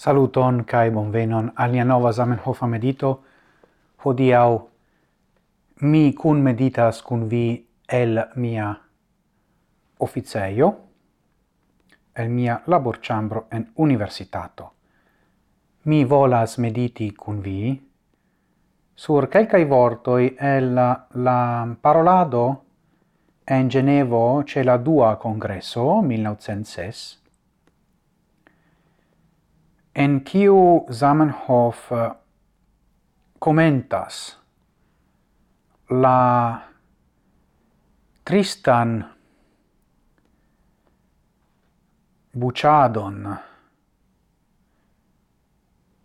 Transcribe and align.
Saluton 0.00 0.62
kai 0.64 0.88
bonvenon 0.90 1.50
al 1.60 1.74
nia 1.74 1.84
nova 1.84 2.10
Zamenhof 2.12 2.62
medito. 2.62 3.08
Hodiau 4.04 4.54
mi 5.82 6.14
kun 6.16 6.40
meditas 6.40 7.02
kun 7.02 7.26
vi 7.28 7.66
el 7.92 8.22
mia 8.36 8.70
officeio, 9.98 10.70
el 12.16 12.28
mia 12.30 12.62
laborchambro 12.66 13.44
en 13.52 13.68
universitato. 13.76 14.72
Mi 15.84 16.04
volas 16.04 16.56
mediti 16.58 17.12
kun 17.12 17.42
vi 17.42 17.78
sur 18.94 19.28
quelcae 19.28 19.66
vortoi 19.66 20.34
el 20.40 20.74
la, 20.74 21.76
parolado 21.80 22.64
en 23.44 23.68
Genevo 23.68 24.42
ce 24.46 24.64
la 24.64 24.78
dua 24.78 25.16
congresso 25.16 26.00
1906 26.00 27.19
en 29.94 30.20
kiu 30.24 30.86
Zamenhof 30.90 31.92
eh, 31.92 32.10
commentas 33.38 34.38
la 35.90 36.60
tristan 38.24 39.04
buciadon 42.32 43.36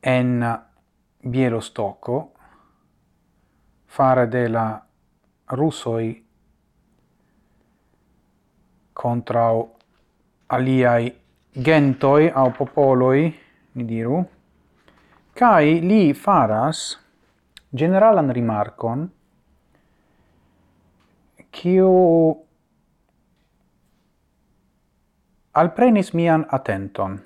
en 0.02 0.60
Bielostocco 1.22 2.32
fare 3.86 4.28
de 4.28 4.48
la 4.50 4.86
russoi 5.46 6.26
contra 8.94 9.52
aliai 10.48 11.14
gentoi 11.52 12.32
au 12.32 12.52
popoloi 12.52 13.45
ni 13.76 13.86
diru, 13.86 14.24
kai 15.36 15.80
li 15.84 16.14
faras 16.14 16.98
generalan 17.76 18.32
rimarkon 18.32 19.06
kiu 21.52 21.92
alprenis 25.54 26.14
mian 26.14 26.46
atenton. 26.52 27.20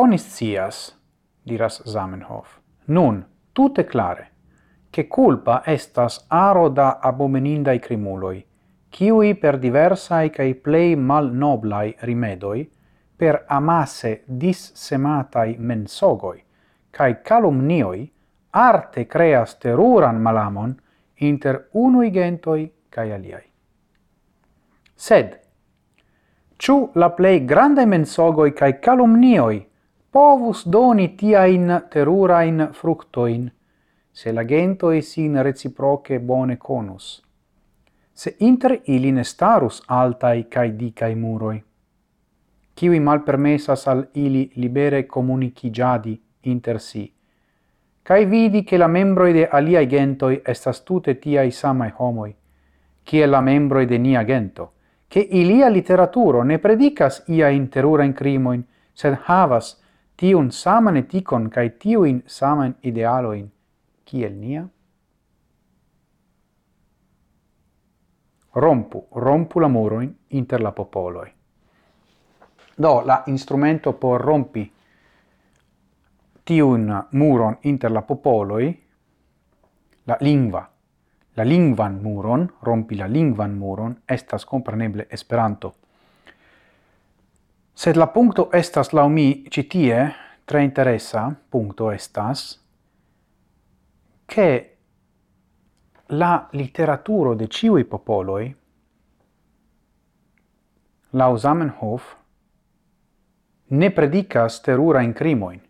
Onis 0.00 0.24
cias, 0.36 0.96
diras 1.44 1.82
Zamenhof, 1.84 2.60
nun, 2.86 3.24
tute 3.52 3.84
clare, 3.84 4.30
che 4.90 5.08
culpa 5.08 5.62
estas 5.64 6.24
aro 6.28 6.68
da 6.68 6.98
abomenindai 7.02 7.78
crimuloi, 7.78 8.46
kiui 8.90 9.34
per 9.38 9.58
diversae 9.58 10.30
cae 10.30 10.54
plei 10.54 10.96
mal 10.96 11.30
noblai 11.32 11.94
rimedoi, 12.00 12.68
per 13.16 13.44
amasse 13.46 14.22
dissematai 14.26 15.56
mensogoi, 15.58 16.42
cae 16.90 17.20
calumnioi, 17.22 18.10
arte 18.50 19.06
creas 19.06 19.58
teruran 19.58 20.20
malamon 20.20 20.74
inter 21.14 21.68
unui 21.72 22.10
gentoi 22.10 22.70
cae 22.88 23.12
aliai. 23.12 23.46
Sed, 24.94 25.38
ciu 26.56 26.90
la 26.94 27.10
plei 27.10 27.44
grande 27.44 27.86
mensogoi 27.86 28.52
cae 28.52 28.78
calumnioi 28.78 29.66
povus 30.10 30.66
doni 30.66 31.14
tiain 31.14 31.86
terurain 31.88 32.70
fructoin, 32.72 33.50
se 34.10 34.32
la 34.32 34.44
gentoi 34.44 35.02
sin 35.02 35.42
reciproce 35.42 36.18
bone 36.18 36.56
conus, 36.56 37.22
se 38.20 38.34
inter 38.38 38.80
ili 38.84 39.12
ne 39.12 39.24
starus 39.24 39.82
altai 39.86 40.42
cae 40.44 40.74
dicai 40.76 41.14
muroi, 41.14 41.62
kiwi 42.74 42.98
malpermessas 43.00 43.86
al 43.88 44.02
ili 44.12 44.50
libere 44.54 45.06
comunicigiadi 45.06 46.20
inter 46.40 46.80
si, 46.80 47.04
cae 48.02 48.26
vidi 48.26 48.62
che 48.62 48.76
la 48.76 48.88
membroi 48.88 49.32
de 49.32 49.46
aliai 49.48 49.86
gentoi 49.86 50.42
estas 50.44 50.82
tute 50.84 51.14
tiai 51.18 51.50
samae 51.50 51.94
homoi, 51.96 52.34
cie 53.02 53.26
la 53.26 53.40
membroi 53.40 53.86
de 53.86 53.98
nia 53.98 54.24
gento, 54.24 54.72
che 55.08 55.20
ilia 55.20 55.68
literaturo 55.68 56.42
ne 56.42 56.58
predicas 56.58 57.22
ia 57.28 57.48
interura 57.48 58.04
in 58.04 58.12
crimoin, 58.12 58.62
sed 58.92 59.16
havas 59.24 59.80
tiun 60.14 60.50
saman 60.50 60.96
eticon 60.96 61.48
cae 61.48 61.72
tiuin 61.78 62.20
saman 62.26 62.76
idealoin, 62.80 63.48
kiel 64.04 64.36
nia? 64.36 64.66
Rompu, 68.54 69.06
rompu 69.14 69.60
la 69.60 69.68
murojn 69.68 70.14
inter 70.28 70.60
la 70.60 70.72
popoloi. 70.72 71.32
Do 72.76 73.02
la 73.04 73.22
instrumento 73.26 73.92
por 73.92 74.20
rompi 74.20 74.72
tiun 76.50 77.06
muron 77.12 77.58
inter 77.62 77.92
la 77.92 78.02
popoloi, 78.02 78.82
la 80.06 80.16
lingua, 80.20 80.70
la 81.36 81.44
lingvan 81.44 82.02
muron, 82.02 82.48
rompi 82.62 82.96
la 82.96 83.06
lingvan 83.06 83.54
muron, 83.58 84.02
estas 84.08 84.44
compreneble 84.46 85.06
Esperanto. 85.10 85.74
Sed 87.74 87.96
la 87.96 88.06
punto 88.06 88.48
estas 88.52 88.92
la 88.92 89.06
mi 89.08 89.44
citie, 89.50 90.14
tre 90.44 90.64
interessa, 90.64 91.30
punto 91.50 91.92
estas, 91.92 92.60
che 94.26 94.76
la 96.10 96.48
literaturo 96.52 97.34
de 97.34 97.46
ciui 97.46 97.84
popoloi, 97.84 98.54
lau 101.10 101.36
Zamenhof, 101.36 102.16
ne 103.68 103.90
predicas 103.90 104.60
terura 104.60 105.02
in 105.02 105.12
crimoin, 105.12 105.60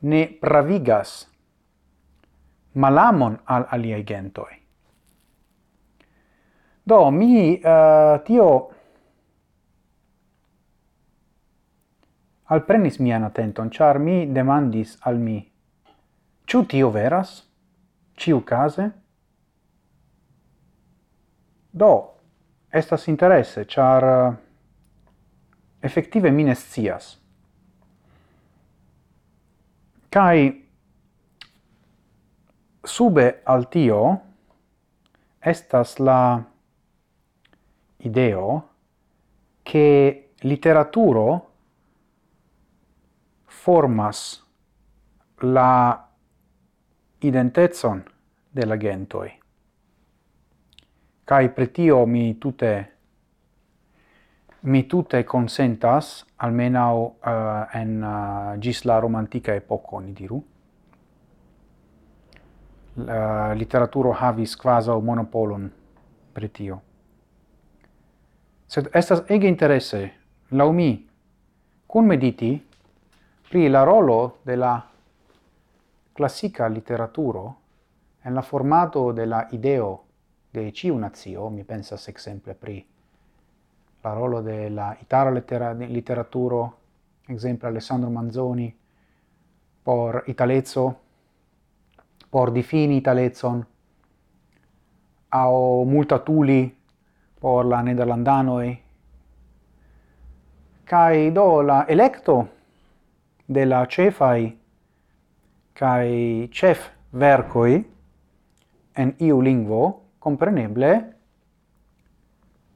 ne 0.00 0.26
pravigas 0.40 1.14
malamon 2.72 3.38
al 3.44 3.66
aliei 3.70 4.04
gentoi. 4.04 4.60
Do, 6.84 7.10
mi 7.10 7.60
uh, 7.62 8.20
tio 8.24 8.48
alprenis 12.52 12.98
mian 12.98 13.24
attenton, 13.24 13.70
char 13.70 13.98
mi 13.98 14.26
demandis 14.32 14.98
al 15.08 15.16
mi, 15.16 15.38
ciu 16.44 16.66
tio 16.66 16.90
veras? 16.90 17.38
Ciu 18.16 18.42
case? 18.44 19.01
Do, 21.72 21.92
estas 22.70 23.08
interesse, 23.08 23.64
char 23.64 24.04
uh, 24.04 24.34
effective 25.80 26.30
mines 26.30 26.60
cias. 26.68 27.18
Kai 30.12 30.68
sube 32.84 33.40
al 33.44 33.68
tio 33.68 34.20
estas 35.40 35.98
la 35.98 36.44
ideo 37.96 38.68
che 39.62 40.34
literaturo 40.40 41.50
formas 43.46 44.42
la 45.40 46.08
identezon 47.20 48.04
de 48.50 48.66
la 48.66 48.76
gentoi. 48.76 49.41
Kai 51.24 51.48
pretio 51.50 52.06
mi 52.06 52.38
tute 52.38 52.90
mi 54.60 54.86
tute 54.86 55.24
consentas 55.24 56.24
almeno 56.36 56.94
uh, 56.94 57.28
eh, 57.28 57.80
en 57.80 58.02
uh, 58.02 58.58
gis 58.58 58.84
la 58.84 58.98
romantica 58.98 59.54
epoco 59.54 59.98
ni 59.98 60.12
diru. 60.12 60.42
La 62.94 63.52
literaturo 63.54 64.12
havis 64.12 64.56
quasi 64.56 64.90
monopolon 64.90 65.70
pretio 66.32 66.82
sed 68.72 68.88
estas 68.96 69.20
ege 69.28 69.48
interesse 69.48 69.98
la 70.56 70.64
mi 70.72 70.90
kun 71.86 72.06
mediti 72.06 72.52
pri 73.48 73.68
la 73.68 73.82
rolo 73.84 74.38
de 74.42 74.56
la 74.56 74.72
classica 76.14 76.68
literaturo 76.68 77.42
en 78.24 78.34
la 78.34 78.40
formato 78.40 79.12
de 79.12 79.26
la 79.26 79.46
ideo 79.50 79.90
de 80.52 80.72
ciu 80.72 80.98
nazio, 80.98 81.48
mi 81.50 81.64
pensas 81.64 82.08
exemple 82.08 82.54
pri 82.54 82.84
parolo 84.00 84.42
de 84.42 84.70
la 84.70 84.96
itara 85.00 85.30
lettera, 85.30 85.72
literaturo, 85.72 86.72
exemple 87.28 87.68
Alessandro 87.68 88.10
Manzoni, 88.10 88.74
por 89.82 90.24
italezzo, 90.26 90.94
por 92.30 92.52
difini 92.52 92.96
italecon, 92.96 93.66
au 95.30 95.84
multatuli 95.84 96.76
por 97.40 97.66
la 97.66 97.82
nederlandanoi, 97.82 98.82
kai 100.84 101.30
do 101.30 101.62
la 101.62 101.86
electo 101.88 102.48
de 103.46 103.64
la 103.64 103.86
cefai 103.86 104.58
kai 105.72 106.48
chef 106.52 106.90
vercoi 107.12 107.84
en 108.96 109.14
iu 109.18 109.40
lingvo 109.40 110.01
compreneble 110.22 110.90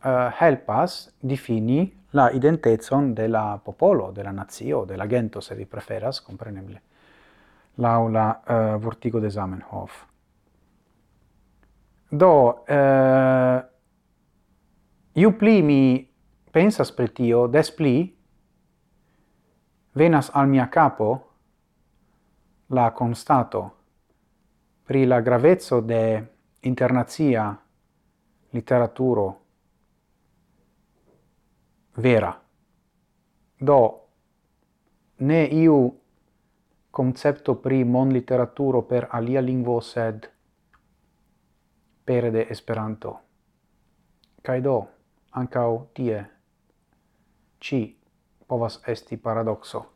eh, 0.03 0.09
uh, 0.11 0.33
helpas 0.41 1.15
difini 1.23 1.87
la 2.11 2.31
identezon 2.35 3.15
de 3.15 3.29
la 3.29 3.61
popolo, 3.63 4.11
de 4.11 4.25
la 4.25 4.33
nazio, 4.33 4.85
de 4.85 4.97
la 4.97 5.07
gento, 5.07 5.41
se 5.41 5.55
vi 5.55 5.67
preferas, 5.67 6.21
compreneble, 6.21 6.83
laula 7.77 8.43
uh, 8.49 8.83
vortigo 8.83 9.21
de 9.21 9.31
Zamenhof. 9.31 10.05
Do, 12.11 12.33
uh, 12.67 13.63
iu 15.15 15.33
pli 15.39 15.63
mi 15.63 15.81
pensas 16.51 16.91
pri 16.91 17.13
tio, 17.15 17.47
des 17.47 17.71
pli 17.71 17.97
venas 19.95 20.31
al 20.35 20.49
mia 20.49 20.67
capo 20.69 21.11
la 22.75 22.91
constato 22.93 23.71
pri 24.87 25.07
la 25.07 25.21
gravezzo 25.21 25.81
de 25.81 26.36
internazia 26.67 27.63
literaturo 28.51 29.41
vera. 31.95 32.33
Do 33.59 33.81
ne 35.17 35.45
iu 35.45 36.01
concepto 36.91 37.57
pri 37.57 37.85
mon 37.85 38.09
literaturo 38.09 38.83
per 38.83 39.09
alia 39.11 39.41
lingvo 39.41 39.81
sed 39.81 40.31
pere 42.05 42.31
de 42.31 42.47
Esperanto. 42.49 43.21
Kai 44.43 44.61
do 44.61 44.89
ancau 45.31 45.89
tie 45.93 46.31
ci 47.59 47.99
povas 48.47 48.81
esti 48.85 49.17
paradoxo. 49.17 49.95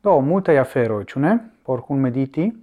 Do 0.00 0.20
multae 0.20 0.58
aferoi, 0.58 1.04
ciune, 1.04 1.58
por 1.62 1.84
cun 1.84 2.00
mediti, 2.00 2.61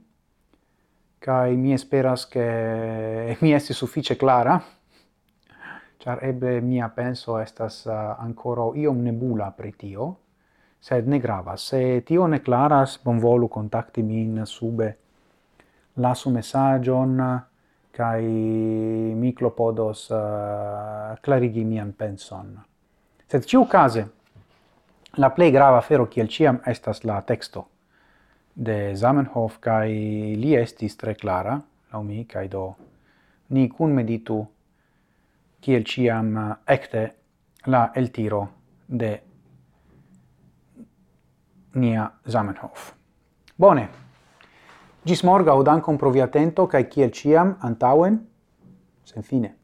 kai 1.19 1.56
mi 1.56 1.74
esperas 1.74 2.27
che 2.27 3.38
mi 3.42 3.54
esti 3.54 3.74
suffice 3.74 4.16
clara 4.16 4.62
char 5.98 6.24
eble 6.24 6.62
mia 6.62 6.89
penso 6.89 7.38
estas 7.38 7.86
eh, 7.86 7.92
ancora 7.92 8.71
iom 8.74 9.01
nebula 9.04 9.51
pri 9.51 9.75
tio 9.75 10.18
sed 10.80 11.07
ne 11.07 11.19
gravas 11.19 11.68
se 11.68 12.01
tio 12.06 12.25
ne 12.27 12.42
claras 12.42 13.00
bonvolu 13.04 13.48
contacti 13.48 14.01
min 14.01 14.45
sube. 14.45 14.98
Lasu 15.95 16.30
messagion 16.30 17.18
kai 17.92 18.24
mi 18.24 19.33
klopodos 19.33 20.07
uh, 20.10 20.15
eh, 20.15 21.18
clarigi 21.22 21.65
mian 21.65 21.92
penson. 21.94 22.54
Sed 23.27 23.44
ciu 23.44 23.65
case 23.68 24.06
la 25.18 25.30
plei 25.31 25.51
grava 25.51 25.81
fero 25.81 26.07
kiel 26.07 26.30
ciam 26.30 26.62
estas 26.65 27.04
la 27.04 27.22
texto 27.22 27.68
de 28.60 28.96
Zamenhof, 28.96 29.60
kai 29.64 30.36
li 30.36 30.56
estis 30.60 30.98
tre 31.00 31.16
clara, 31.16 31.56
lau 31.94 32.04
mi, 32.04 32.26
kai 32.28 32.48
do 32.52 32.74
ni 33.56 33.70
cun 33.70 33.94
meditu 33.96 34.42
kiel 35.64 35.86
ciam 35.88 36.36
eh, 36.38 36.56
ecte 36.76 37.04
la 37.66 37.92
el 37.96 38.12
tiro 38.12 38.42
de 38.86 39.14
nia 41.74 42.10
Zamenhof. 42.28 42.94
Bone, 43.56 43.88
gis 45.06 45.24
morgau 45.24 45.64
dankon 45.64 45.98
pro 45.98 46.12
via 46.12 46.28
atento, 46.28 46.68
kai 46.68 46.84
kiel 46.84 47.12
ciam 47.12 47.56
antauen, 47.62 48.20
sen 49.04 49.24
fine. 49.24 49.59